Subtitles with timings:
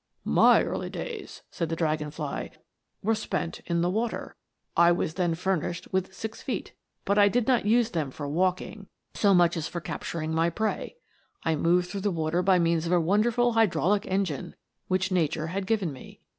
[0.41, 2.49] "My early days," said the dragon fly,"
[3.03, 4.35] were spent in the water.
[4.75, 6.73] I was then furnished with six feet,
[7.05, 10.95] but I did not use them for walking so much as for capturing my prey.
[11.43, 14.55] I moved through the water by means of a wonderful hydraulic engine,
[14.87, 16.19] which nature had given me.